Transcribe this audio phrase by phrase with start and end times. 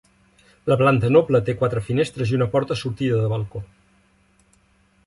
[0.71, 3.67] La planta noble té quatre finestres i una porta sortida de balcó.